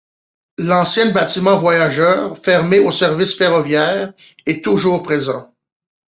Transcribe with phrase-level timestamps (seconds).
[0.57, 4.11] L'ancien bâtiment voyageurs, fermé au service ferroviaire,
[4.47, 5.53] est toujours présent.